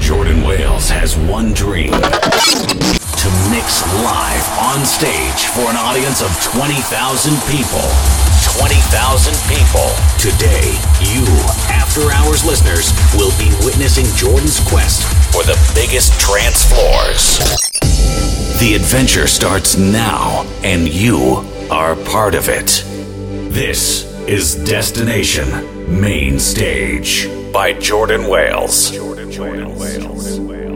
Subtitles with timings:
[0.00, 7.32] Jordan Wales has one dream to mix live on stage for an audience of 20,000
[7.48, 7.80] people.
[8.60, 9.88] 20,000 people.
[10.20, 10.76] Today,
[11.08, 11.24] you,
[11.72, 17.38] After Hours listeners, will be witnessing Jordan's quest for the biggest trance floors.
[18.60, 22.84] The adventure starts now, and you are part of it.
[23.50, 28.90] This is Destination Main Stage by Jordan Wales.
[28.92, 30.71] Jordan, Jordan Wales.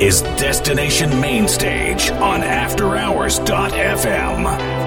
[0.00, 4.77] Is Destination Mainstage on AfterHours.fm.